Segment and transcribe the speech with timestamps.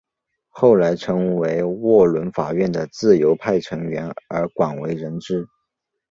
[0.49, 5.47] 后来成为沃伦法院的自由派成员而广为人知。